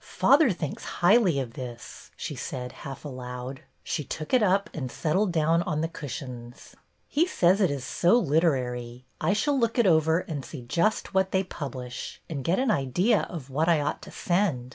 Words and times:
Father 0.03 0.49
thinks 0.49 0.83
highly 0.83 1.37
of 1.39 1.53
this," 1.53 2.09
she 2.17 2.35
said 2.35 2.71
half 2.71 3.05
aloud. 3.05 3.61
She 3.83 4.03
took 4.03 4.33
it 4.33 4.41
up 4.41 4.67
and 4.73 4.91
settled 4.91 5.31
down 5.31 5.61
on 5.61 5.81
the 5.81 5.87
cushions.'' 5.87 6.75
He 7.07 7.27
says 7.27 7.61
it 7.61 7.69
is 7.69 7.83
so 7.85 8.15
literary. 8.17 9.05
I 9.21 9.33
shall 9.33 9.59
look 9.59 9.77
it 9.77 9.85
over 9.85 10.21
and 10.21 10.43
see 10.43 10.63
just 10.63 11.13
what 11.13 11.29
they 11.29 11.43
publish, 11.43 12.19
and 12.27 12.43
get 12.43 12.57
an 12.57 12.71
idea 12.71 13.27
of 13.29 13.51
what 13.51 13.69
I 13.69 13.79
ought 13.79 14.01
to 14.01 14.09
send. 14.11 14.69